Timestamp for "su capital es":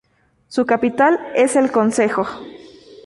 0.47-1.55